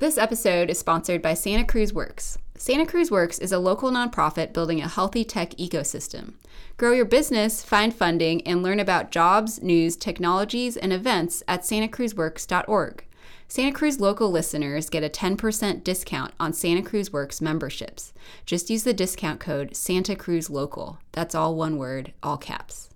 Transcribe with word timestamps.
This 0.00 0.16
episode 0.16 0.70
is 0.70 0.78
sponsored 0.78 1.20
by 1.20 1.34
Santa 1.34 1.62
Cruz 1.62 1.92
Works. 1.92 2.38
Santa 2.56 2.86
Cruz 2.86 3.10
Works 3.10 3.38
is 3.38 3.52
a 3.52 3.58
local 3.58 3.90
nonprofit 3.90 4.54
building 4.54 4.80
a 4.80 4.88
healthy 4.88 5.24
tech 5.24 5.50
ecosystem. 5.56 6.36
Grow 6.78 6.92
your 6.92 7.04
business, 7.04 7.62
find 7.62 7.94
funding, 7.94 8.40
and 8.46 8.62
learn 8.62 8.80
about 8.80 9.10
jobs, 9.10 9.60
news, 9.62 9.96
technologies, 9.96 10.78
and 10.78 10.90
events 10.90 11.42
at 11.46 11.64
santacruzworks.org. 11.64 13.04
Santa 13.46 13.72
Cruz 13.72 14.00
local 14.00 14.30
listeners 14.30 14.88
get 14.88 15.04
a 15.04 15.10
10% 15.10 15.84
discount 15.84 16.32
on 16.40 16.54
Santa 16.54 16.80
Cruz 16.80 17.12
Works 17.12 17.42
memberships. 17.42 18.14
Just 18.46 18.70
use 18.70 18.84
the 18.84 18.94
discount 18.94 19.38
code 19.38 19.76
Santa 19.76 20.16
Cruz 20.16 20.48
Local. 20.48 20.98
That's 21.12 21.34
all 21.34 21.56
one 21.56 21.76
word, 21.76 22.14
all 22.22 22.38
caps. 22.38 22.88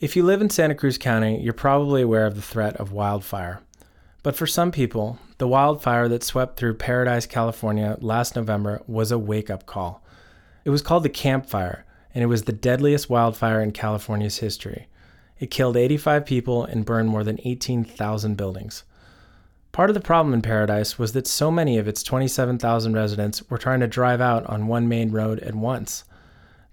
If 0.00 0.16
you 0.16 0.22
live 0.22 0.42
in 0.42 0.50
Santa 0.50 0.74
Cruz 0.74 0.98
County, 0.98 1.40
you're 1.40 1.54
probably 1.54 2.02
aware 2.02 2.26
of 2.26 2.34
the 2.34 2.42
threat 2.42 2.76
of 2.76 2.92
wildfire. 2.92 3.62
But 4.22 4.36
for 4.36 4.46
some 4.46 4.70
people, 4.70 5.18
the 5.38 5.48
wildfire 5.48 6.08
that 6.08 6.22
swept 6.22 6.56
through 6.56 6.74
Paradise, 6.74 7.26
California 7.26 7.96
last 8.00 8.36
November 8.36 8.80
was 8.86 9.10
a 9.10 9.18
wake 9.18 9.50
up 9.50 9.66
call. 9.66 10.02
It 10.64 10.70
was 10.70 10.82
called 10.82 11.02
the 11.02 11.08
Camp 11.08 11.46
Fire, 11.46 11.84
and 12.14 12.22
it 12.22 12.28
was 12.28 12.42
the 12.42 12.52
deadliest 12.52 13.10
wildfire 13.10 13.60
in 13.60 13.72
California's 13.72 14.38
history. 14.38 14.86
It 15.40 15.50
killed 15.50 15.76
85 15.76 16.24
people 16.24 16.64
and 16.64 16.84
burned 16.84 17.08
more 17.08 17.24
than 17.24 17.40
18,000 17.44 18.36
buildings. 18.36 18.84
Part 19.72 19.90
of 19.90 19.94
the 19.94 20.00
problem 20.00 20.34
in 20.34 20.42
Paradise 20.42 20.98
was 20.98 21.14
that 21.14 21.26
so 21.26 21.50
many 21.50 21.78
of 21.78 21.88
its 21.88 22.02
27,000 22.02 22.92
residents 22.92 23.48
were 23.50 23.58
trying 23.58 23.80
to 23.80 23.88
drive 23.88 24.20
out 24.20 24.46
on 24.46 24.68
one 24.68 24.86
main 24.86 25.10
road 25.10 25.40
at 25.40 25.54
once. 25.54 26.04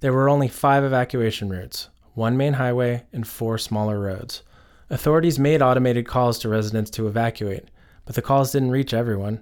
There 0.01 0.13
were 0.13 0.29
only 0.29 0.49
five 0.49 0.83
evacuation 0.83 1.49
routes 1.49 1.89
one 2.13 2.35
main 2.35 2.53
highway 2.53 3.05
and 3.13 3.25
four 3.25 3.57
smaller 3.57 3.99
roads. 3.99 4.43
Authorities 4.91 5.37
made 5.37 5.61
automated 5.61 6.07
calls 6.07 6.39
to 6.39 6.49
residents 6.49 6.89
to 6.91 7.07
evacuate, 7.07 7.69
but 8.05 8.15
the 8.15 8.23
calls 8.23 8.51
didn't 8.51 8.71
reach 8.71 8.93
everyone. 8.93 9.41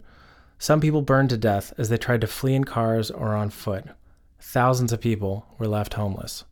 Some 0.60 0.82
people 0.82 1.02
burned 1.02 1.30
to 1.30 1.38
death 1.38 1.74
as 1.78 1.88
they 1.88 1.98
tried 1.98 2.22
to 2.22 2.28
flee 2.28 2.54
in 2.54 2.66
cars 2.66 3.10
or 3.10 3.34
on 3.34 3.50
foot. 3.50 3.86
Thousands 4.42 4.92
of 4.92 5.00
people 5.00 5.46
were 5.58 5.68
left 5.68 5.94
homeless. 5.94 6.44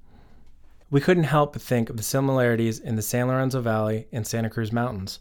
We 0.89 1.01
couldn't 1.01 1.23
help 1.25 1.53
but 1.53 1.61
think 1.61 1.89
of 1.89 1.97
the 1.97 2.03
similarities 2.03 2.79
in 2.79 2.95
the 2.95 3.01
San 3.01 3.27
Lorenzo 3.27 3.59
Valley 3.59 4.07
and 4.13 4.25
Santa 4.25 4.49
Cruz 4.49 4.71
Mountains. 4.71 5.19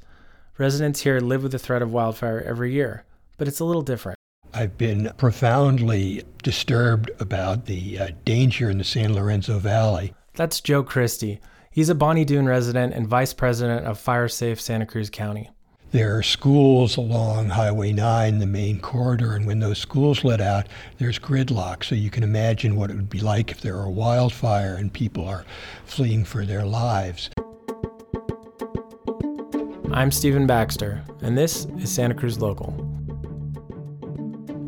Residents 0.56 1.00
here 1.00 1.18
live 1.18 1.42
with 1.42 1.50
the 1.50 1.58
threat 1.58 1.82
of 1.82 1.92
wildfire 1.92 2.40
every 2.46 2.72
year, 2.72 3.04
but 3.38 3.48
it's 3.48 3.58
a 3.58 3.64
little 3.64 3.82
different. 3.82 4.16
I've 4.52 4.78
been 4.78 5.10
profoundly 5.16 6.22
disturbed 6.44 7.10
about 7.18 7.66
the 7.66 7.98
uh, 7.98 8.08
danger 8.24 8.70
in 8.70 8.78
the 8.78 8.84
San 8.84 9.14
Lorenzo 9.14 9.58
Valley. 9.58 10.14
That's 10.34 10.60
Joe 10.60 10.84
Christie. 10.84 11.40
He's 11.74 11.88
a 11.88 11.94
Bonny 11.96 12.24
Doon 12.24 12.46
resident 12.46 12.94
and 12.94 13.04
vice 13.04 13.32
president 13.32 13.84
of 13.84 13.98
FireSafe 13.98 14.60
Santa 14.60 14.86
Cruz 14.86 15.10
County. 15.10 15.50
There 15.90 16.16
are 16.16 16.22
schools 16.22 16.96
along 16.96 17.48
Highway 17.48 17.92
9, 17.92 18.38
the 18.38 18.46
main 18.46 18.78
corridor, 18.78 19.34
and 19.34 19.44
when 19.44 19.58
those 19.58 19.78
schools 19.78 20.22
let 20.22 20.40
out, 20.40 20.68
there's 20.98 21.18
gridlock. 21.18 21.82
So 21.82 21.96
you 21.96 22.10
can 22.10 22.22
imagine 22.22 22.76
what 22.76 22.90
it 22.90 22.94
would 22.94 23.10
be 23.10 23.18
like 23.18 23.50
if 23.50 23.60
there 23.60 23.74
were 23.74 23.86
a 23.86 23.90
wildfire 23.90 24.76
and 24.76 24.92
people 24.92 25.26
are 25.26 25.44
fleeing 25.84 26.24
for 26.24 26.46
their 26.46 26.64
lives. 26.64 27.30
I'm 29.90 30.12
Stephen 30.12 30.46
Baxter, 30.46 31.02
and 31.22 31.36
this 31.36 31.64
is 31.80 31.92
Santa 31.92 32.14
Cruz 32.14 32.38
Local. 32.38 32.68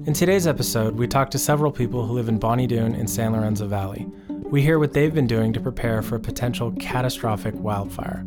In 0.08 0.12
today's 0.12 0.48
episode, 0.48 0.96
we 0.96 1.06
talk 1.06 1.30
to 1.30 1.38
several 1.38 1.70
people 1.70 2.04
who 2.04 2.14
live 2.14 2.28
in 2.28 2.40
Bonny 2.40 2.66
Doon 2.66 2.96
and 2.96 3.08
San 3.08 3.32
Lorenzo 3.32 3.68
Valley 3.68 4.08
we 4.50 4.62
hear 4.62 4.78
what 4.78 4.92
they've 4.92 5.14
been 5.14 5.26
doing 5.26 5.52
to 5.52 5.60
prepare 5.60 6.02
for 6.02 6.16
a 6.16 6.20
potential 6.20 6.70
catastrophic 6.78 7.54
wildfire. 7.56 8.24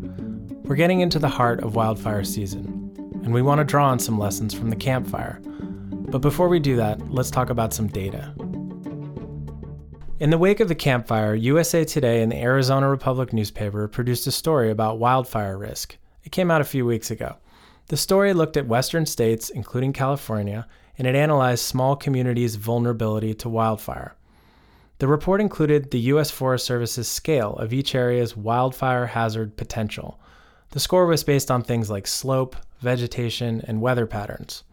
We're 0.63 0.75
getting 0.75 0.99
into 0.99 1.17
the 1.17 1.29
heart 1.29 1.63
of 1.63 1.75
wildfire 1.75 2.25
season, 2.25 2.91
and 3.23 3.33
we 3.33 3.41
want 3.41 3.59
to 3.59 3.63
draw 3.63 3.87
on 3.87 3.99
some 3.99 4.19
lessons 4.19 4.53
from 4.53 4.69
the 4.69 4.75
Camp 4.75 5.07
Fire. 5.07 5.39
But 5.43 6.19
before 6.19 6.49
we 6.49 6.59
do 6.59 6.75
that, 6.75 7.09
let's 7.09 7.31
talk 7.31 7.49
about 7.49 7.73
some 7.73 7.87
data. 7.87 8.33
In 10.19 10.29
the 10.29 10.37
wake 10.37 10.59
of 10.59 10.67
the 10.67 10.75
Camp 10.75 11.07
Fire, 11.07 11.33
USA 11.35 11.85
Today 11.85 12.21
and 12.21 12.29
the 12.29 12.41
Arizona 12.41 12.89
Republic 12.89 13.31
newspaper 13.31 13.87
produced 13.87 14.27
a 14.27 14.31
story 14.31 14.71
about 14.71 14.99
wildfire 14.99 15.57
risk. 15.57 15.97
It 16.25 16.33
came 16.33 16.51
out 16.51 16.59
a 16.59 16.65
few 16.65 16.85
weeks 16.85 17.11
ago. 17.11 17.37
The 17.87 17.95
story 17.95 18.33
looked 18.33 18.57
at 18.57 18.67
western 18.67 19.05
states, 19.05 19.49
including 19.49 19.93
California, 19.93 20.67
and 20.97 21.07
it 21.07 21.15
analyzed 21.15 21.63
small 21.63 21.95
communities' 21.95 22.55
vulnerability 22.55 23.33
to 23.35 23.47
wildfire. 23.47 24.15
The 24.99 25.07
report 25.07 25.39
included 25.39 25.91
the 25.91 25.99
U.S. 26.11 26.29
Forest 26.29 26.65
Service's 26.65 27.07
scale 27.07 27.53
of 27.55 27.71
each 27.71 27.95
area's 27.95 28.35
wildfire 28.35 29.05
hazard 29.07 29.55
potential. 29.55 30.19
The 30.71 30.79
score 30.81 31.05
was 31.05 31.23
based 31.23 31.49
on 31.49 31.63
things 31.63 31.89
like 31.89 32.05
slope, 32.05 32.57
vegetation, 32.81 33.61
and 33.65 33.81
weather 33.81 34.05
patterns. 34.05 34.63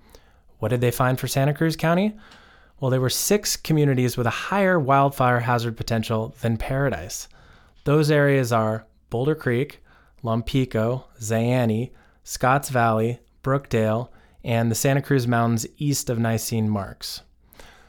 What 0.58 0.68
did 0.68 0.80
they 0.80 0.90
find 0.90 1.18
for 1.18 1.28
Santa 1.28 1.54
Cruz 1.54 1.76
County? 1.76 2.16
Well, 2.80 2.90
there 2.90 3.00
were 3.00 3.08
six 3.08 3.56
communities 3.56 4.16
with 4.16 4.26
a 4.26 4.30
higher 4.50 4.80
wildfire 4.80 5.40
hazard 5.40 5.76
potential 5.76 6.34
than 6.40 6.56
Paradise. 6.56 7.28
Those 7.84 8.10
areas 8.10 8.52
are 8.52 8.84
Boulder 9.10 9.36
Creek, 9.36 9.80
Lompico, 10.24 11.04
Zayante, 11.20 11.92
Scotts 12.24 12.68
Valley, 12.68 13.20
Brookdale, 13.44 14.08
and 14.42 14.72
the 14.72 14.74
Santa 14.74 15.02
Cruz 15.02 15.28
Mountains 15.28 15.66
east 15.78 16.10
of 16.10 16.18
Nisene 16.18 16.68
Marks. 16.68 17.22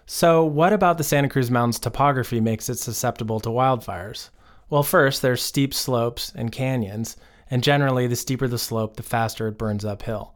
So, 0.10 0.46
what 0.46 0.72
about 0.72 0.98
the 0.98 1.04
Santa 1.04 1.28
Cruz 1.28 1.52
Mountains 1.52 1.80
topography 1.80 2.40
makes 2.40 2.70
it 2.70 2.80
susceptible 2.80 3.42
to 3.42 3.50
wildfires? 3.50 4.30
Well, 4.70 4.82
first, 4.82 5.22
there's 5.22 5.42
steep 5.42 5.74
slopes 5.74 6.32
and 6.34 6.50
canyons, 6.50 7.18
and 7.52 7.62
generally, 7.62 8.08
the 8.08 8.16
steeper 8.16 8.48
the 8.48 8.58
slope, 8.58 8.96
the 8.96 9.04
faster 9.04 9.50
it 9.50 9.58
burns 9.58 9.84
uphill. 9.84 10.34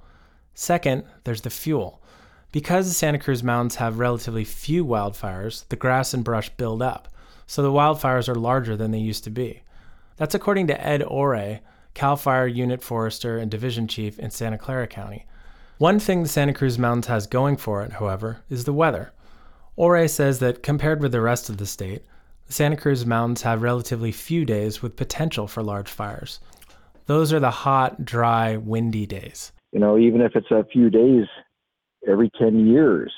Second, 0.54 1.06
there's 1.24 1.40
the 1.40 1.50
fuel. 1.50 2.04
Because 2.52 2.90
the 2.90 2.94
Santa 2.94 3.18
Cruz 3.18 3.44
Mountains 3.44 3.76
have 3.76 3.98
relatively 3.98 4.44
few 4.44 4.86
wildfires, 4.86 5.66
the 5.70 5.78
grass 5.78 6.14
and 6.14 6.26
brush 6.26 6.50
build 6.50 6.82
up, 6.82 7.08
so 7.48 7.64
the 7.64 7.72
wildfires 7.72 8.28
are 8.28 8.36
larger 8.36 8.76
than 8.76 8.92
they 8.92 9.00
used 9.00 9.24
to 9.24 9.30
be. 9.30 9.64
That's 10.18 10.36
according 10.36 10.68
to 10.68 10.86
Ed 10.86 11.02
Ore, 11.02 11.62
CAL 11.94 12.18
FIRE 12.18 12.48
Unit 12.48 12.84
Forester 12.84 13.38
and 13.38 13.50
Division 13.50 13.88
Chief 13.88 14.20
in 14.20 14.32
Santa 14.32 14.58
Clara 14.58 14.88
County. 14.88 15.26
One 15.78 15.98
thing 15.98 16.24
the 16.24 16.30
Santa 16.30 16.54
Cruz 16.54 16.78
Mountains 16.78 17.08
has 17.08 17.26
going 17.26 17.56
for 17.56 17.82
it, 17.84 17.94
however, 17.94 18.42
is 18.50 18.66
the 18.66 18.74
weather. 18.74 19.14
Ore 19.82 20.08
says 20.08 20.38
that 20.38 20.62
compared 20.62 21.02
with 21.02 21.12
the 21.12 21.22
rest 21.22 21.50
of 21.50 21.58
the 21.58 21.66
state, 21.66 22.06
the 22.46 22.54
Santa 22.54 22.78
Cruz 22.78 23.04
Mountains 23.04 23.42
have 23.42 23.64
relatively 23.64 24.12
few 24.12 24.46
days 24.46 24.84
with 24.84 24.96
potential 24.96 25.48
for 25.48 25.64
large 25.64 25.90
fires. 25.90 26.40
Those 27.08 27.34
are 27.34 27.40
the 27.40 27.50
hot, 27.50 28.06
dry, 28.06 28.58
windy 28.58 29.08
days. 29.08 29.52
You 29.72 29.80
know, 29.80 29.98
even 29.98 30.22
if 30.22 30.36
it's 30.36 30.52
a 30.52 30.68
few 30.72 30.92
days 30.92 31.26
every 32.08 32.30
10 32.38 32.68
years, 32.68 33.12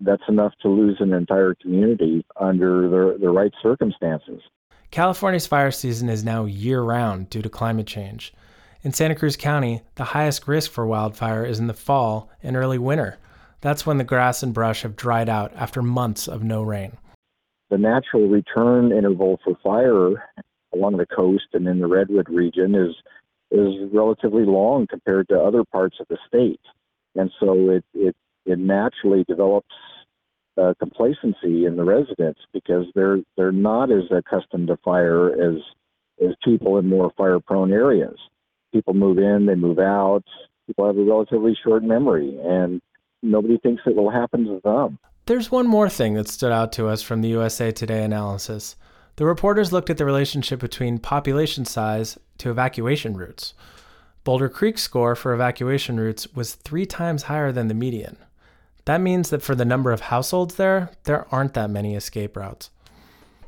that's 0.00 0.24
enough 0.28 0.54
to 0.62 0.68
lose 0.68 0.96
an 0.98 1.12
entire 1.12 1.54
community 1.54 2.26
under 2.40 2.88
the, 2.88 3.18
the 3.20 3.30
right 3.30 3.52
circumstances. 3.62 4.40
California's 4.90 5.46
fire 5.46 5.70
season 5.70 6.08
is 6.08 6.24
now 6.24 6.46
year 6.46 6.82
round 6.82 7.30
due 7.30 7.42
to 7.42 7.48
climate 7.48 7.86
change. 7.86 8.34
In 8.82 8.92
Santa 8.92 9.14
Cruz 9.14 9.36
County, 9.36 9.82
the 9.94 10.02
highest 10.02 10.48
risk 10.48 10.72
for 10.72 10.84
wildfire 10.84 11.44
is 11.44 11.60
in 11.60 11.68
the 11.68 11.74
fall 11.74 12.28
and 12.42 12.56
early 12.56 12.78
winter 12.78 13.18
that's 13.60 13.86
when 13.86 13.98
the 13.98 14.04
grass 14.04 14.42
and 14.42 14.54
brush 14.54 14.82
have 14.82 14.96
dried 14.96 15.28
out 15.28 15.52
after 15.56 15.82
months 15.82 16.28
of 16.28 16.42
no 16.42 16.62
rain. 16.62 16.96
The 17.70 17.78
natural 17.78 18.28
return 18.28 18.92
interval 18.92 19.38
for 19.44 19.54
fire 19.62 20.24
along 20.74 20.96
the 20.96 21.06
coast 21.06 21.46
and 21.52 21.66
in 21.66 21.80
the 21.80 21.86
redwood 21.86 22.28
region 22.28 22.74
is 22.74 22.94
is 23.50 23.90
relatively 23.92 24.44
long 24.44 24.86
compared 24.86 25.26
to 25.28 25.40
other 25.40 25.64
parts 25.64 25.96
of 26.00 26.06
the 26.08 26.18
state, 26.26 26.60
and 27.14 27.30
so 27.40 27.70
it 27.70 27.84
it, 27.94 28.14
it 28.44 28.58
naturally 28.58 29.24
develops 29.24 29.74
uh, 30.58 30.74
complacency 30.78 31.64
in 31.64 31.76
the 31.76 31.84
residents 31.84 32.40
because 32.52 32.84
they're 32.94 33.20
they're 33.36 33.52
not 33.52 33.90
as 33.90 34.04
accustomed 34.10 34.68
to 34.68 34.76
fire 34.78 35.28
as 35.30 35.60
as 36.24 36.34
people 36.44 36.78
in 36.78 36.86
more 36.86 37.12
fire 37.16 37.40
prone 37.40 37.72
areas. 37.72 38.18
People 38.72 38.94
move 38.94 39.18
in, 39.18 39.46
they 39.46 39.54
move 39.54 39.78
out. 39.78 40.24
People 40.66 40.86
have 40.86 40.98
a 40.98 41.02
relatively 41.02 41.56
short 41.64 41.82
memory, 41.82 42.38
and 42.42 42.82
nobody 43.22 43.58
thinks 43.58 43.82
it 43.86 43.96
will 43.96 44.10
happen 44.10 44.44
to 44.44 44.60
them. 44.62 44.98
There's 45.26 45.50
one 45.50 45.66
more 45.66 45.88
thing 45.88 46.14
that 46.14 46.28
stood 46.28 46.52
out 46.52 46.72
to 46.72 46.88
us 46.88 47.02
from 47.02 47.20
the 47.20 47.28
USA 47.28 47.70
Today 47.70 48.02
analysis. 48.02 48.76
The 49.16 49.26
reporters 49.26 49.72
looked 49.72 49.90
at 49.90 49.98
the 49.98 50.04
relationship 50.04 50.60
between 50.60 50.98
population 50.98 51.64
size 51.64 52.18
to 52.38 52.50
evacuation 52.50 53.16
routes. 53.16 53.52
Boulder 54.24 54.48
Creek's 54.48 54.82
score 54.82 55.14
for 55.14 55.34
evacuation 55.34 55.98
routes 55.98 56.32
was 56.34 56.54
three 56.54 56.86
times 56.86 57.24
higher 57.24 57.50
than 57.50 57.68
the 57.68 57.74
median. 57.74 58.16
That 58.84 59.00
means 59.00 59.30
that 59.30 59.42
for 59.42 59.54
the 59.54 59.64
number 59.64 59.92
of 59.92 60.00
households 60.00 60.54
there, 60.54 60.90
there 61.04 61.26
aren't 61.32 61.54
that 61.54 61.68
many 61.68 61.94
escape 61.94 62.36
routes. 62.36 62.70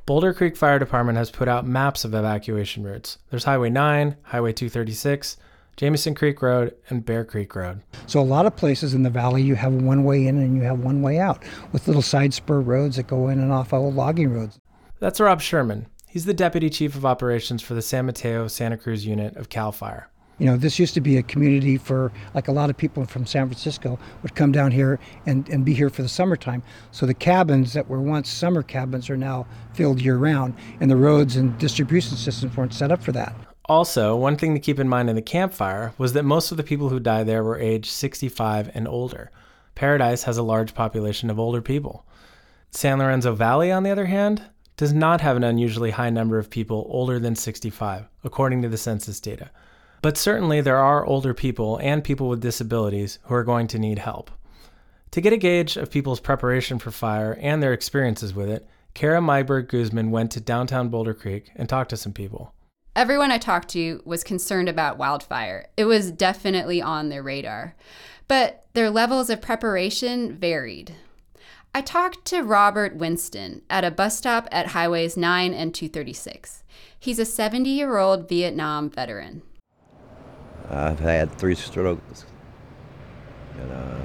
Boulder 0.07 0.35
Creek 0.35 0.57
Fire 0.57 0.79
Department 0.79 1.19
has 1.19 1.31
put 1.31 1.49
out 1.49 1.67
maps 1.67 2.05
of 2.05 2.15
evacuation 2.15 2.83
routes. 2.83 3.19
There's 3.31 3.45
Highway 3.45 3.71
9, 3.71 4.17
Highway 4.23 4.53
236, 4.53 5.37
Jamison 5.81 6.15
Creek 6.15 6.43
Road, 6.43 6.75
and 6.91 7.03
Bear 7.07 7.25
Creek 7.25 7.57
Road. 7.57 7.81
So, 8.07 8.21
a 8.21 8.23
lot 8.23 8.45
of 8.45 8.55
places 8.55 8.93
in 8.93 9.03
the 9.03 9.09
valley, 9.09 9.41
you 9.41 9.55
have 9.55 9.73
one 9.73 10.05
way 10.05 10.27
in 10.27 10.37
and 10.37 10.55
you 10.55 10.61
have 10.61 10.81
one 10.81 11.01
way 11.01 11.19
out 11.19 11.43
with 11.73 11.87
little 11.87 12.03
side 12.03 12.35
spur 12.35 12.61
roads 12.61 12.97
that 12.97 13.07
go 13.07 13.29
in 13.29 13.39
and 13.39 13.51
off 13.51 13.73
old 13.73 13.95
logging 13.95 14.29
roads. 14.29 14.61
That's 14.99 15.21
Rob 15.21 15.41
Sherman. 15.41 15.87
He's 16.07 16.27
the 16.27 16.35
Deputy 16.35 16.69
Chief 16.69 16.95
of 16.97 17.07
Operations 17.07 17.63
for 17.63 17.73
the 17.73 17.81
San 17.81 18.05
Mateo 18.05 18.47
Santa 18.47 18.77
Cruz 18.77 19.07
unit 19.07 19.35
of 19.37 19.49
CAL 19.49 19.73
FIRE. 19.73 20.11
You 20.37 20.45
know, 20.45 20.59
this 20.59 20.79
used 20.79 20.93
to 20.93 21.01
be 21.01 21.17
a 21.17 21.23
community 21.23 21.79
for, 21.79 22.13
like 22.35 22.49
a 22.49 22.53
lot 22.53 22.69
of 22.69 22.77
people 22.77 23.07
from 23.07 23.25
San 23.25 23.47
Francisco 23.47 23.99
would 24.21 24.35
come 24.35 24.53
down 24.53 24.73
here 24.73 25.01
and, 25.25 25.49
and 25.49 25.65
be 25.65 25.73
here 25.73 25.89
for 25.89 26.03
the 26.03 26.11
summertime. 26.11 26.63
So 26.91 27.07
the 27.07 27.15
cabins 27.15 27.73
that 27.73 27.89
were 27.89 28.03
once 28.03 28.29
summer 28.29 28.63
cabins 28.63 29.09
are 29.09 29.17
now 29.17 29.47
filled 29.73 30.03
year 30.03 30.19
round, 30.19 30.57
and 30.79 30.91
the 30.91 30.97
roads 30.97 31.37
and 31.37 31.57
distribution 31.57 32.19
systems 32.19 32.55
weren't 32.55 32.75
set 32.75 32.93
up 32.93 33.03
for 33.03 33.13
that. 33.13 33.35
Also, 33.71 34.17
one 34.17 34.35
thing 34.35 34.53
to 34.53 34.59
keep 34.59 34.81
in 34.81 34.89
mind 34.89 35.09
in 35.09 35.15
the 35.15 35.23
Camp 35.23 35.53
Fire 35.53 35.95
was 35.97 36.13
that 36.15 36.25
most 36.25 36.51
of 36.51 36.57
the 36.57 36.65
people 36.65 36.89
who 36.89 36.99
died 36.99 37.29
there 37.29 37.45
were 37.45 37.57
aged 37.57 37.93
65 37.93 38.69
and 38.75 38.89
older. 38.89 39.31
Paradise 39.77 40.25
has 40.25 40.37
a 40.37 40.43
large 40.43 40.75
population 40.75 41.31
of 41.31 41.39
older 41.39 41.63
people. 41.63 42.05
San 42.73 42.99
Lorenzo 42.99 43.33
Valley, 43.33 43.71
on 43.71 43.85
the 43.85 43.91
other 43.91 44.07
hand, 44.07 44.43
does 44.77 44.93
not 44.93 45.21
have 45.21 45.37
an 45.37 45.45
unusually 45.45 45.93
high 45.93 46.11
number 46.11 46.37
of 46.37 46.51
people 46.51 46.85
older 46.91 47.21
than 47.21 47.37
65, 47.37 48.09
according 48.25 48.61
to 48.63 48.69
the 48.69 48.77
census 48.77 49.21
data. 49.21 49.53
But 50.03 50.19
certainly 50.19 50.61
there 50.61 50.79
are 50.79 51.07
older 51.07 51.33
people 51.33 51.77
and 51.77 52.03
people 52.03 52.29
with 52.29 52.41
disabilities 52.41 53.21
who 53.27 53.37
are 53.37 53.45
going 53.45 53.69
to 53.69 53.79
need 53.79 54.01
help. 54.01 54.33
To 55.13 55.21
get 55.21 55.33
a 55.33 55.37
gauge 55.37 55.77
of 55.77 55.93
people's 55.93 56.19
preparation 56.19 56.81
for 56.81 56.91
fire 56.91 57.39
and 57.41 57.63
their 57.63 57.73
experiences 57.73 58.35
with 58.35 58.51
it, 58.51 58.67
Kara 58.95 59.21
Meyberg 59.21 59.69
Guzman 59.69 60.11
went 60.11 60.33
to 60.33 60.41
downtown 60.41 60.89
Boulder 60.89 61.15
Creek 61.15 61.53
and 61.55 61.69
talked 61.69 61.91
to 61.91 61.97
some 61.97 62.13
people. 62.13 62.53
Everyone 62.97 63.31
I 63.31 63.39
talked 63.39 63.69
to 63.71 64.03
was 64.05 64.25
concerned 64.25 64.69
about 64.69 64.99
wildfire. 64.99 65.69
It 65.77 65.85
was 65.85 66.11
definitely 66.11 66.83
on 66.83 67.09
their 67.09 67.23
radar. 67.23 67.77
But 68.27 68.65
their 68.73 68.91
levels 68.91 69.31
of 69.31 69.41
preparation 69.41 70.37
varied. 70.37 70.97
I 71.73 71.83
talked 71.83 72.25
to 72.27 72.43
Robert 72.43 72.97
Winston 72.97 73.63
at 73.71 73.85
a 73.85 73.93
bus 73.93 74.19
stop 74.19 74.49
at 74.51 74.69
Highways 74.69 75.17
9 75.17 75.55
and 75.55 75.73
236. 75.73 76.65
He's 76.99 77.21
a 77.21 77.25
70 77.25 77.71
year 77.71 77.97
old 77.97 78.29
Vietnam 78.29 78.91
veteran. 78.91 79.43
I've 80.69 80.99
had 80.99 81.31
three 81.39 81.55
strokes. 81.55 82.25
And, 83.61 83.71
uh, 83.71 83.99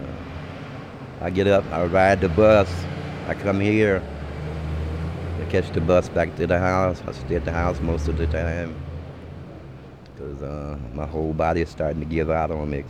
I 1.22 1.32
get 1.32 1.48
up, 1.48 1.66
I 1.72 1.86
ride 1.86 2.22
the 2.22 2.30
bus, 2.30 2.70
I 3.28 3.34
come 3.34 3.60
here, 3.60 4.04
Catch 5.50 5.72
the 5.72 5.82
bus 5.82 6.10
back 6.10 6.36
to 6.36 6.48
the 6.48 6.60
house. 6.60 7.02
I 7.08 7.12
stay 7.14 7.36
at 7.36 7.46
the 7.46 7.52
house 7.52 7.80
most 7.80 8.08
of 8.08 8.18
the 8.18 8.28
time 8.28 8.76
because 10.16 10.42
uh, 10.42 10.78
my 10.94 11.06
whole 11.06 11.34
body 11.34 11.62
is 11.62 11.70
starting 11.70 12.00
to 12.00 12.06
give 12.06 12.30
out 12.30 12.52
on 12.52 12.70
me. 12.70 12.84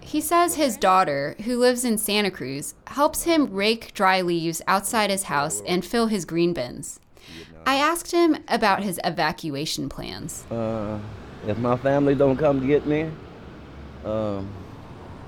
He 0.00 0.20
says 0.20 0.54
his 0.54 0.76
daughter, 0.76 1.34
who 1.44 1.58
lives 1.58 1.84
in 1.84 1.98
Santa 1.98 2.30
Cruz, 2.30 2.74
helps 2.86 3.24
him 3.24 3.52
rake 3.52 3.92
dry 3.92 4.22
leaves 4.22 4.62
outside 4.66 5.10
his 5.10 5.24
house 5.24 5.62
and 5.66 5.84
fill 5.84 6.06
his 6.06 6.24
green 6.24 6.54
bins. 6.54 7.00
I 7.66 7.74
asked 7.74 8.12
him 8.12 8.36
about 8.48 8.82
his 8.82 8.98
evacuation 9.04 9.90
plans. 9.90 10.46
Uh, 10.50 10.98
if 11.46 11.58
my 11.58 11.76
family 11.76 12.14
don't 12.14 12.38
come 12.38 12.60
to 12.60 12.66
get 12.66 12.86
me, 12.86 13.10
um, 14.04 14.48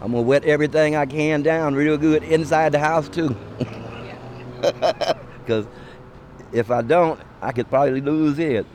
I'm 0.00 0.12
gonna 0.12 0.22
wet 0.22 0.44
everything 0.44 0.96
I 0.96 1.04
can 1.04 1.42
down 1.42 1.74
real 1.74 1.98
good 1.98 2.22
inside 2.22 2.72
the 2.72 2.78
house 2.78 3.08
too. 3.08 3.36
Because 5.40 5.66
if 6.52 6.70
I 6.70 6.82
don't, 6.82 7.20
I 7.40 7.52
could 7.52 7.68
probably 7.68 8.00
lose 8.00 8.38
it. 8.38 8.66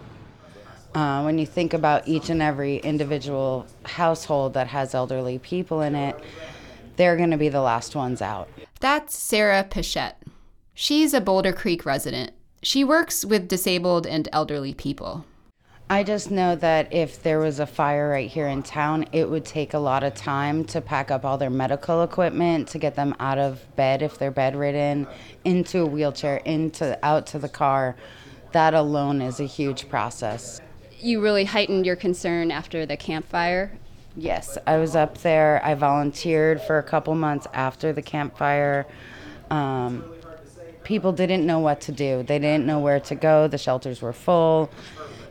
Uh, 0.94 1.22
when 1.24 1.38
you 1.38 1.46
think 1.46 1.74
about 1.74 2.08
each 2.08 2.30
and 2.30 2.42
every 2.42 2.78
individual 2.78 3.68
household 3.84 4.54
that 4.54 4.68
has 4.68 4.96
elderly 4.96 5.38
people 5.40 5.82
in 5.82 5.94
it, 5.94 6.18
they're 6.96 7.18
going 7.18 7.32
to 7.32 7.38
be 7.38 7.50
the 7.50 7.62
last 7.62 7.96
ones 7.96 8.22
out. 8.22 8.48
That's 8.80 9.18
Sarah 9.18 9.66
Pichette. 9.70 10.16
She's 10.74 11.14
a 11.14 11.20
Boulder 11.20 11.52
Creek 11.52 11.86
resident. 11.86 12.32
She 12.62 12.84
works 12.84 13.26
with 13.26 13.48
disabled 13.48 14.08
and 14.08 14.30
elderly 14.32 14.74
people. 14.74 15.26
I 15.88 16.02
just 16.02 16.32
know 16.32 16.56
that 16.56 16.92
if 16.92 17.22
there 17.22 17.38
was 17.38 17.60
a 17.60 17.68
fire 17.68 18.10
right 18.10 18.28
here 18.28 18.48
in 18.48 18.64
town, 18.64 19.06
it 19.12 19.30
would 19.30 19.46
take 19.46 19.76
a 19.76 19.78
lot 19.78 20.04
of 20.04 20.16
time 20.16 20.66
to 20.66 20.82
pack 20.82 21.12
up 21.12 21.24
all 21.24 21.38
their 21.38 21.52
medical 21.52 22.02
equipment, 22.02 22.70
to 22.70 22.80
get 22.80 22.96
them 22.96 23.16
out 23.20 23.38
of 23.38 23.64
bed 23.76 24.02
if 24.02 24.18
they're 24.18 24.32
bedridden, 24.32 25.06
into 25.44 25.82
a 25.82 25.86
wheelchair, 25.86 26.38
into 26.38 26.98
out 27.06 27.28
to 27.28 27.40
the 27.40 27.50
car. 27.50 27.96
That 28.52 28.74
alone 28.74 29.22
is 29.22 29.40
a 29.40 29.46
huge 29.46 29.88
process. 29.88 30.60
You 31.00 31.22
really 31.22 31.46
heightened 31.46 31.86
your 31.86 31.96
concern 31.96 32.50
after 32.50 32.88
the 32.88 32.98
Camp 32.98 33.28
Fire. 33.28 33.72
Yes, 34.18 34.58
I 34.66 34.78
was 34.78 34.96
up 34.96 35.20
there. 35.20 35.64
I 35.64 35.76
volunteered 35.76 36.62
for 36.62 36.80
a 36.80 36.84
couple 36.84 37.14
months 37.14 37.46
after 37.54 37.94
the 37.94 38.02
Camp 38.02 38.36
Fire. 38.36 38.88
Um, 39.52 40.04
people 40.84 41.12
didn't 41.12 41.46
know 41.46 41.60
what 41.60 41.82
to 41.82 41.92
do. 41.92 42.24
They 42.24 42.40
didn't 42.40 42.66
know 42.66 42.80
where 42.80 43.02
to 43.02 43.14
go. 43.14 43.48
The 43.48 43.60
shelters 43.60 44.02
were 44.02 44.14
full 44.14 44.72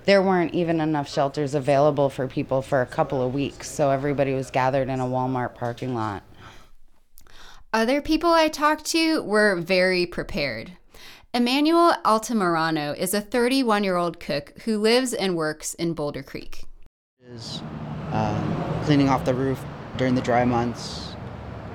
there 0.04 0.22
weren't 0.22 0.54
even 0.54 0.80
enough 0.80 1.08
shelters 1.08 1.54
available 1.54 2.10
for 2.10 2.28
people 2.28 2.62
for 2.62 2.82
a 2.82 2.86
couple 2.86 3.22
of 3.22 3.32
weeks, 3.32 3.70
so 3.70 3.90
everybody 3.90 4.34
was 4.34 4.50
gathered 4.50 4.88
in 4.88 5.00
a 5.00 5.04
Walmart 5.04 5.54
parking 5.54 5.94
lot. 5.94 6.22
Other 7.72 8.00
people 8.00 8.30
I 8.30 8.48
talked 8.48 8.84
to 8.86 9.22
were 9.22 9.56
very 9.56 10.06
prepared. 10.06 10.72
Emmanuel 11.32 11.94
Altamirano 12.04 12.96
is 12.96 13.14
a 13.14 13.20
31 13.20 13.82
year 13.82 13.96
old 13.96 14.20
cook 14.20 14.52
who 14.64 14.78
lives 14.78 15.12
and 15.12 15.36
works 15.36 15.74
in 15.74 15.94
Boulder 15.94 16.22
Creek. 16.22 16.64
Is 17.26 17.62
um, 18.12 18.82
cleaning 18.84 19.08
off 19.08 19.24
the 19.24 19.34
roof 19.34 19.64
during 19.96 20.14
the 20.14 20.20
dry 20.20 20.44
months, 20.44 21.16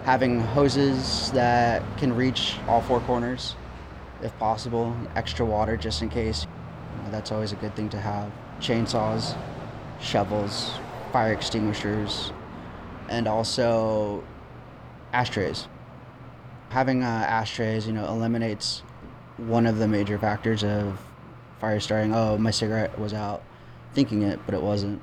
having 0.06 0.40
hoses 0.40 1.32
that 1.32 1.84
can 1.98 2.16
reach 2.16 2.56
all 2.68 2.82
four 2.82 3.02
corners 3.02 3.56
if 4.22 4.38
possible, 4.40 4.96
extra 5.16 5.46
water 5.46 5.78
just 5.78 6.02
in 6.02 6.10
case. 6.10 6.46
That's 7.12 7.32
always 7.32 7.52
a 7.52 7.56
good 7.56 7.76
thing 7.76 7.90
to 7.90 8.00
have. 8.00 8.32
Chainsaws, 8.60 9.38
shovels, 10.00 10.72
fire 11.12 11.34
extinguishers, 11.34 12.32
and 13.10 13.28
also 13.28 14.24
ashtrays. 15.14 15.68
Having 16.70 17.04
uh, 17.04 17.08
ashtrays, 17.08 17.88
you 17.88 17.94
know, 17.94 18.06
eliminates 18.06 18.84
one 19.38 19.66
of 19.66 19.78
the 19.78 19.88
major 19.88 20.18
factors 20.18 20.64
of 20.64 21.00
fire 21.60 21.80
starting. 21.80 22.14
Oh, 22.14 22.38
my 22.38 22.52
cigarette 22.52 22.98
was 23.00 23.14
out, 23.14 23.44
thinking 23.94 24.22
it, 24.22 24.40
but 24.46 24.54
it 24.54 24.62
wasn't. 24.62 25.02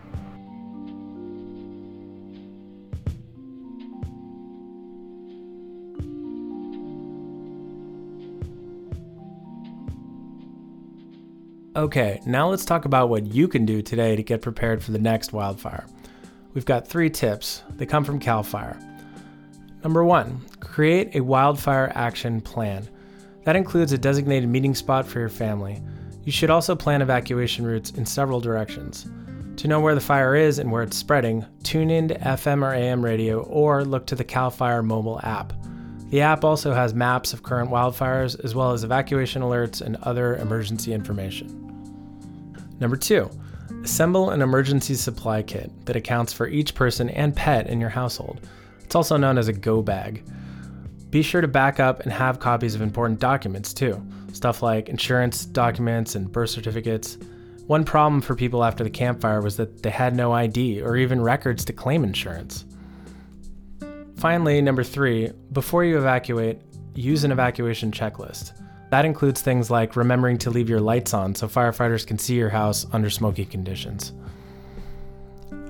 Okay, 11.76 12.22
now 12.24 12.48
let's 12.48 12.64
talk 12.64 12.86
about 12.86 13.10
what 13.10 13.26
you 13.26 13.48
can 13.48 13.66
do 13.66 13.82
today 13.82 14.16
to 14.16 14.22
get 14.22 14.40
prepared 14.40 14.82
for 14.82 14.92
the 14.92 14.98
next 14.98 15.34
wildfire. 15.34 15.84
We've 16.54 16.64
got 16.64 16.88
three 16.88 17.10
tips. 17.10 17.64
They 17.74 17.84
come 17.84 18.02
from 18.02 18.18
CAL 18.18 18.44
FIRE. 18.44 18.78
Number 19.84 20.02
one, 20.02 20.40
create 20.60 21.14
a 21.14 21.20
wildfire 21.20 21.92
action 21.94 22.40
plan. 22.40 22.88
That 23.44 23.56
includes 23.56 23.92
a 23.92 23.98
designated 23.98 24.48
meeting 24.48 24.74
spot 24.74 25.06
for 25.06 25.20
your 25.20 25.28
family. 25.28 25.82
You 26.24 26.32
should 26.32 26.48
also 26.48 26.74
plan 26.74 27.02
evacuation 27.02 27.66
routes 27.66 27.90
in 27.90 28.06
several 28.06 28.40
directions. 28.40 29.06
To 29.58 29.68
know 29.68 29.78
where 29.78 29.94
the 29.94 30.00
fire 30.00 30.34
is 30.34 30.58
and 30.58 30.72
where 30.72 30.82
it's 30.82 30.96
spreading, 30.96 31.44
tune 31.62 31.90
in 31.90 32.08
to 32.08 32.14
FM 32.14 32.62
or 32.62 32.72
AM 32.72 33.04
radio 33.04 33.42
or 33.42 33.84
look 33.84 34.06
to 34.06 34.14
the 34.14 34.24
CAL 34.24 34.50
FIRE 34.50 34.82
mobile 34.82 35.20
app. 35.24 35.52
The 36.08 36.22
app 36.22 36.42
also 36.42 36.72
has 36.72 36.94
maps 36.94 37.34
of 37.34 37.42
current 37.42 37.70
wildfires 37.70 38.42
as 38.42 38.54
well 38.54 38.72
as 38.72 38.82
evacuation 38.82 39.42
alerts 39.42 39.82
and 39.82 39.96
other 39.96 40.36
emergency 40.36 40.94
information. 40.94 41.65
Number 42.78 42.96
two, 42.96 43.30
assemble 43.82 44.30
an 44.30 44.42
emergency 44.42 44.94
supply 44.94 45.42
kit 45.42 45.70
that 45.86 45.96
accounts 45.96 46.32
for 46.32 46.48
each 46.48 46.74
person 46.74 47.08
and 47.10 47.34
pet 47.34 47.68
in 47.68 47.80
your 47.80 47.90
household. 47.90 48.40
It's 48.82 48.94
also 48.94 49.16
known 49.16 49.38
as 49.38 49.48
a 49.48 49.52
go 49.52 49.82
bag. 49.82 50.24
Be 51.10 51.22
sure 51.22 51.40
to 51.40 51.48
back 51.48 51.80
up 51.80 52.00
and 52.00 52.12
have 52.12 52.40
copies 52.40 52.74
of 52.74 52.82
important 52.82 53.20
documents 53.20 53.72
too, 53.72 54.04
stuff 54.32 54.62
like 54.62 54.88
insurance 54.88 55.46
documents 55.46 56.14
and 56.14 56.30
birth 56.30 56.50
certificates. 56.50 57.16
One 57.66 57.84
problem 57.84 58.20
for 58.20 58.34
people 58.34 58.62
after 58.62 58.84
the 58.84 58.90
Camp 58.90 59.20
Fire 59.20 59.40
was 59.40 59.56
that 59.56 59.82
they 59.82 59.90
had 59.90 60.14
no 60.14 60.32
ID 60.32 60.82
or 60.82 60.96
even 60.96 61.20
records 61.20 61.64
to 61.64 61.72
claim 61.72 62.04
insurance. 62.04 62.64
Finally, 64.16 64.62
number 64.62 64.84
three, 64.84 65.30
before 65.52 65.84
you 65.84 65.98
evacuate, 65.98 66.60
use 66.94 67.24
an 67.24 67.32
evacuation 67.32 67.90
checklist. 67.90 68.52
That 68.90 69.04
includes 69.04 69.40
things 69.40 69.70
like 69.70 69.96
remembering 69.96 70.38
to 70.38 70.50
leave 70.50 70.68
your 70.68 70.80
lights 70.80 71.12
on 71.12 71.34
so 71.34 71.48
firefighters 71.48 72.06
can 72.06 72.18
see 72.18 72.34
your 72.34 72.50
house 72.50 72.86
under 72.92 73.10
smoky 73.10 73.44
conditions. 73.44 74.12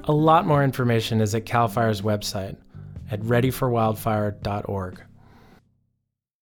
A 0.04 0.12
lot 0.12 0.46
more 0.46 0.62
information 0.62 1.20
is 1.20 1.34
at 1.34 1.46
CAL 1.46 1.68
FIRE's 1.68 2.02
website 2.02 2.56
at 3.10 3.20
readyforwildfire.org. 3.22 5.02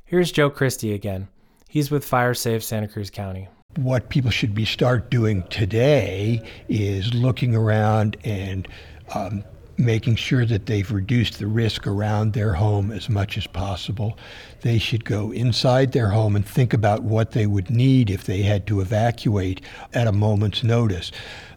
Here's 0.05 0.33
Joe 0.33 0.51
Christie 0.51 0.93
again. 0.93 1.29
He's 1.69 1.91
with 1.91 2.05
Fire 2.05 2.35
Safe 2.35 2.63
Santa 2.63 2.89
Cruz 2.89 3.11
County. 3.11 3.49
What 3.77 4.09
people 4.09 4.31
should 4.31 4.55
be 4.55 4.65
start 4.65 5.11
doing 5.11 5.43
today 5.45 6.43
is 6.69 7.13
looking 7.15 7.55
around 7.55 8.17
and 8.23 8.69
um, 9.15 9.45
making 9.77 10.17
sure 10.17 10.47
that 10.47 10.67
they've 10.67 10.91
reduced 10.91 11.39
the 11.39 11.47
risk 11.47 11.87
around 11.87 12.33
their 12.33 12.55
home 12.55 12.91
as 12.91 13.09
much 13.09 13.37
as 13.37 13.47
possible. 13.47 14.17
They 14.61 14.79
should 14.79 15.05
go 15.05 15.33
inside 15.33 15.93
their 15.93 16.11
home 16.11 16.37
and 16.37 16.47
think 16.47 16.73
about 16.73 17.03
what 17.03 17.33
they 17.33 17.47
would 17.47 17.71
need 17.71 18.11
if 18.11 18.25
they 18.25 18.43
had 18.43 18.67
to 18.69 18.81
evacuate 18.81 19.61
at 19.93 20.07
a 20.07 20.13
moment's 20.13 20.63
notice, 20.63 21.11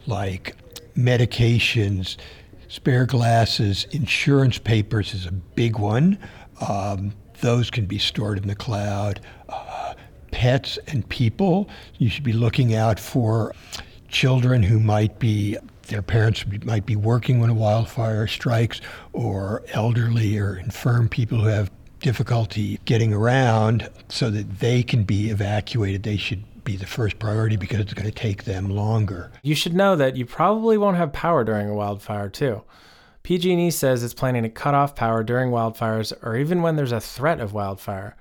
like 0.07 0.55
medications, 0.95 2.17
Spare 2.69 3.05
glasses, 3.05 3.87
insurance 3.91 4.57
papers 4.57 5.13
is 5.13 5.25
a 5.25 5.31
big 5.31 5.79
one. 5.79 6.19
Um, 6.67 7.13
those 7.39 7.71
can 7.71 7.85
be 7.85 7.97
stored 7.97 8.37
in 8.39 8.47
the 8.47 8.55
cloud. 8.55 9.21
Uh, 9.47 9.93
pets 10.31 10.77
and 10.87 11.07
people, 11.07 11.69
you 11.97 12.09
should 12.09 12.25
be 12.25 12.33
looking 12.33 12.75
out 12.75 12.99
for 12.99 13.55
children 14.09 14.63
who 14.63 14.79
might 14.79 15.17
be 15.17 15.57
their 15.87 16.01
parents 16.01 16.45
might 16.63 16.85
be 16.85 16.95
working 16.95 17.39
when 17.39 17.49
a 17.49 17.53
wildfire 17.53 18.27
strikes, 18.27 18.81
or 19.13 19.63
elderly 19.69 20.37
or 20.37 20.55
infirm 20.55 21.09
people 21.09 21.39
who 21.39 21.47
have 21.47 21.71
difficulty 21.99 22.79
getting 22.85 23.13
around 23.13 23.89
so 24.09 24.29
that 24.29 24.59
they 24.59 24.83
can 24.83 25.03
be 25.03 25.29
evacuated. 25.29 26.03
They 26.03 26.17
should 26.17 26.43
be 26.63 26.75
the 26.75 26.85
first 26.85 27.17
priority 27.17 27.55
because 27.55 27.79
it's 27.79 27.93
going 27.93 28.09
to 28.09 28.15
take 28.15 28.43
them 28.43 28.69
longer. 28.69 29.31
You 29.41 29.55
should 29.55 29.73
know 29.73 29.95
that 29.95 30.15
you 30.15 30.25
probably 30.25 30.77
won't 30.77 30.97
have 30.97 31.13
power 31.13 31.43
during 31.43 31.69
a 31.69 31.73
wildfire, 31.73 32.29
too. 32.29 32.63
PG&E 33.23 33.71
says 33.71 34.03
it's 34.03 34.13
planning 34.13 34.43
to 34.43 34.49
cut 34.49 34.73
off 34.73 34.95
power 34.95 35.23
during 35.23 35.49
wildfires 35.49 36.13
or 36.23 36.37
even 36.37 36.61
when 36.61 36.75
there's 36.75 36.91
a 36.91 36.99
threat 36.99 37.39
of 37.39 37.53
wildfire. 37.53 38.15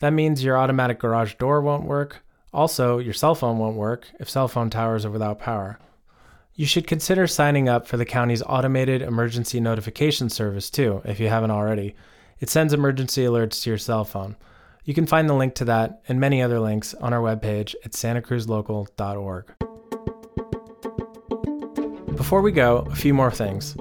That 0.00 0.12
means 0.12 0.44
your 0.44 0.58
automatic 0.58 0.98
garage 0.98 1.34
door 1.34 1.60
won't 1.60 1.84
work. 1.84 2.24
Also, 2.52 2.98
your 2.98 3.14
cell 3.14 3.34
phone 3.34 3.58
won't 3.58 3.76
work 3.76 4.08
if 4.20 4.28
cell 4.28 4.46
phone 4.46 4.68
towers 4.68 5.04
are 5.04 5.10
without 5.10 5.38
power. 5.38 5.78
You 6.54 6.66
should 6.66 6.86
consider 6.86 7.26
signing 7.26 7.70
up 7.70 7.86
for 7.86 7.96
the 7.96 8.04
county's 8.04 8.42
automated 8.42 9.00
emergency 9.00 9.58
notification 9.58 10.28
service 10.28 10.68
too, 10.68 11.00
if 11.06 11.18
you 11.18 11.28
haven't 11.28 11.50
already. 11.50 11.94
It 12.40 12.50
sends 12.50 12.74
emergency 12.74 13.24
alerts 13.24 13.62
to 13.62 13.70
your 13.70 13.78
cell 13.78 14.04
phone. 14.04 14.36
You 14.84 14.92
can 14.92 15.06
find 15.06 15.30
the 15.30 15.34
link 15.34 15.54
to 15.54 15.64
that 15.66 16.02
and 16.08 16.18
many 16.20 16.42
other 16.42 16.60
links 16.60 16.92
on 16.94 17.14
our 17.14 17.20
webpage 17.20 17.74
at 17.84 17.92
santacruzlocal.org. 17.92 19.46
Before 22.16 22.42
we 22.42 22.52
go, 22.52 22.86
a 22.90 22.96
few 22.96 23.14
more 23.14 23.30
things. 23.30 23.74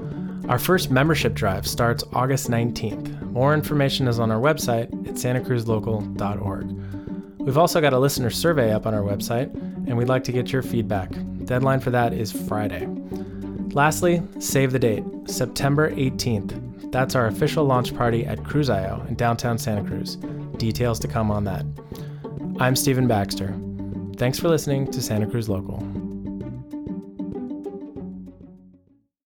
Our 0.47 0.59
first 0.59 0.91
membership 0.91 1.33
drive 1.33 1.67
starts 1.67 2.05
August 2.13 2.49
19th. 2.49 3.21
More 3.31 3.53
information 3.53 4.07
is 4.07 4.17
on 4.17 4.31
our 4.31 4.39
website 4.39 4.85
at 5.07 5.15
santacruzlocal.org. 5.15 7.39
We've 7.39 7.57
also 7.57 7.81
got 7.81 7.93
a 7.93 7.99
listener 7.99 8.29
survey 8.29 8.71
up 8.71 8.85
on 8.85 8.93
our 8.93 9.01
website, 9.01 9.53
and 9.87 9.97
we'd 9.97 10.07
like 10.07 10.23
to 10.25 10.31
get 10.31 10.53
your 10.53 10.61
feedback. 10.61 11.11
Deadline 11.45 11.79
for 11.79 11.91
that 11.91 12.13
is 12.13 12.31
Friday. 12.31 12.87
Lastly, 13.73 14.21
save 14.39 14.71
the 14.71 14.79
date, 14.79 15.03
September 15.25 15.91
18th. 15.91 16.91
That's 16.91 17.15
our 17.15 17.27
official 17.27 17.63
launch 17.63 17.95
party 17.95 18.25
at 18.25 18.39
Cruzio 18.39 19.07
in 19.07 19.15
downtown 19.15 19.57
Santa 19.57 19.83
Cruz. 19.87 20.17
Details 20.57 20.99
to 20.99 21.07
come 21.07 21.31
on 21.31 21.45
that. 21.45 21.65
I'm 22.59 22.75
Stephen 22.75 23.07
Baxter. 23.07 23.55
Thanks 24.17 24.39
for 24.39 24.49
listening 24.49 24.91
to 24.91 25.01
Santa 25.01 25.25
Cruz 25.25 25.47
Local. 25.47 25.79